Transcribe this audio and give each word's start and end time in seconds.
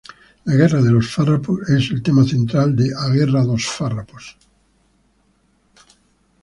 La 0.45 0.55
Guerra 0.55 0.81
de 0.81 0.89
los 0.91 1.13
Farrapos 1.13 1.59
es 1.69 1.91
el 1.91 2.01
tema 2.01 2.23
central 2.23 2.75
de 2.75 2.89
"A 2.99 3.07
Guerra 3.09 3.43
dos 3.43 3.67
Farrapos". 3.67 4.35